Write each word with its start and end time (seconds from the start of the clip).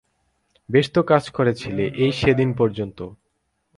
বেশ 0.69 0.85
তো 0.91 1.01
কাজ 1.03 1.23
করছিলে 1.29 1.83
এই 1.95 2.11
সেদিন 2.11 2.49
পর্যন্ত। 2.53 2.99